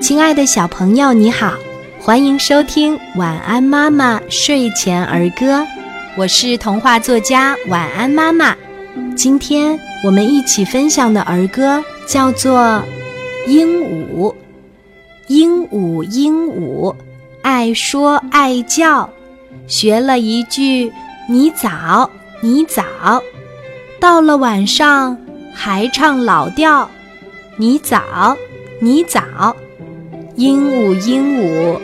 [0.00, 1.54] 亲爱的小朋友，你好，
[2.00, 5.60] 欢迎收听《晚安妈妈睡前儿歌》，
[6.16, 8.56] 我是童话作家晚安妈妈。
[9.16, 12.60] 今天我们一起分享的儿歌叫做
[13.46, 14.32] 《鹦鹉》。
[15.28, 16.94] 鹦鹉，鹦鹉，
[17.42, 19.08] 爱说爱叫，
[19.68, 20.92] 学了一句
[21.30, 22.82] “你早，你早”，
[24.00, 25.16] 到了晚上
[25.54, 26.90] 还唱老调
[27.56, 28.36] ，“你早，
[28.80, 29.22] 你早”。
[30.36, 31.78] 鹦鹉，鹦鹉，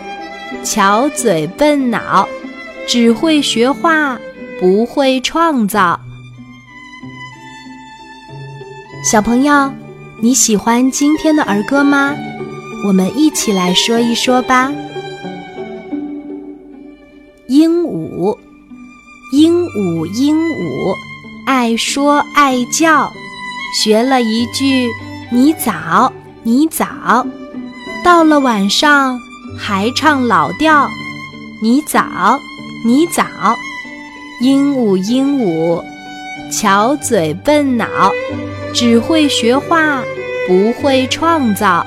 [0.65, 2.29] 巧嘴笨脑，
[2.89, 4.19] 只会学画，
[4.59, 6.01] 不会创造。
[9.05, 9.73] 小朋友，
[10.21, 12.17] 你喜欢今天的儿歌吗？
[12.89, 14.73] 我们一起来说一说吧。
[17.47, 18.37] 鹦鹉，
[19.33, 20.95] 鹦鹉，鹦鹉，
[21.47, 23.13] 爱说爱叫，
[23.81, 24.89] 学了一句
[25.31, 27.25] “你早，你早”，
[28.11, 29.23] 到了晚上
[29.57, 30.89] 还唱老调
[31.63, 32.41] ，“你早，
[32.85, 33.23] 你早”。
[34.43, 35.81] 鹦鹉，鹦鹉，
[36.51, 37.87] 巧嘴笨脑，
[38.75, 40.03] 只会学画，
[40.49, 41.87] 不会创造。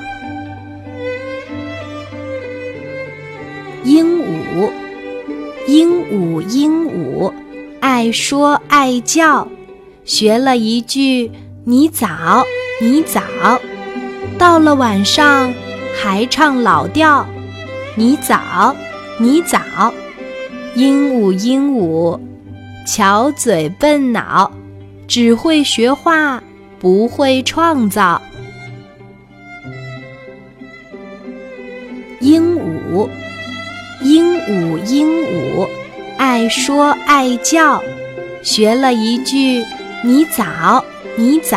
[3.84, 4.70] 鹦鹉，
[5.66, 7.30] 鹦鹉，鹦鹉，
[7.80, 9.46] 爱说爱叫，
[10.06, 11.30] 学了一句
[11.64, 12.42] “你早，
[12.80, 13.20] 你早”，
[14.38, 15.52] 到了晚上
[15.96, 17.26] 还唱老调
[17.96, 18.74] ，“你早，
[19.18, 19.58] 你早”。
[20.74, 22.18] 鹦鹉，鹦鹉，
[22.86, 24.50] 巧嘴笨脑，
[25.06, 26.42] 只会学话，
[26.80, 28.20] 不会创造。
[32.20, 33.08] 鹦鹉。
[34.02, 35.68] 鹦鹉，鹦鹉，
[36.18, 37.82] 爱说爱叫，
[38.42, 39.64] 学了一句
[40.02, 40.84] “你早，
[41.16, 41.56] 你早”，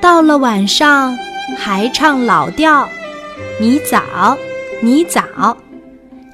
[0.00, 1.16] 到了晚上
[1.56, 2.88] 还唱老调
[3.60, 4.38] ，“你早，
[4.80, 5.20] 你早”。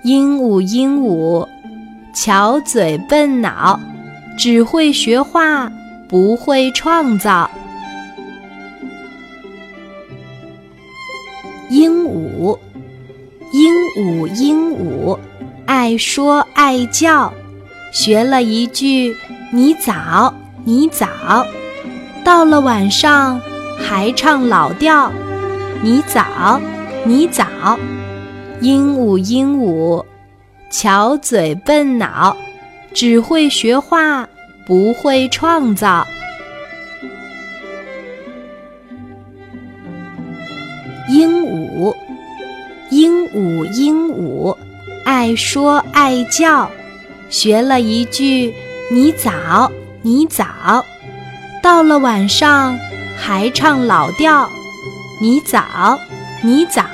[0.04, 1.44] 鹦鹉，鹦鹉，
[2.14, 3.80] 巧嘴笨脑，
[4.38, 5.68] 只会学画，
[6.08, 7.50] 不会创造。
[11.68, 12.56] 鹦鹉。
[13.52, 15.18] 鹦鹉，鹦鹉，
[15.66, 17.32] 爱说爱叫，
[17.92, 19.16] 学了一句
[19.50, 20.32] “你早，
[20.64, 21.08] 你早”，
[22.22, 23.40] 到了晚上
[23.80, 25.10] 还唱老调
[25.82, 26.60] ，“你早，
[27.06, 27.46] 你早”。
[28.60, 30.04] 鹦鹉，鹦鹉，
[30.70, 32.36] 巧嘴笨脑，
[32.94, 34.28] 只会学画，
[34.66, 36.06] 不会创造。
[41.08, 41.94] 鹦鹉。
[42.90, 44.56] 鹦鹉，鹦鹉，
[45.04, 46.70] 爱说爱叫，
[47.28, 48.54] 学了一句
[48.90, 49.70] “你早，
[50.02, 50.46] 你早”，
[51.62, 52.78] 到了晚上
[53.16, 54.48] 还唱老调
[55.20, 55.98] ，“你早，
[56.46, 56.84] 你早”。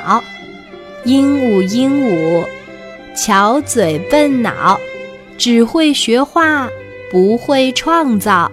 [1.05, 2.47] 鹦鹉，鹦鹉，
[3.15, 4.81] 巧嘴笨脑，
[5.37, 6.71] 只会学画，
[7.11, 8.51] 不会创造。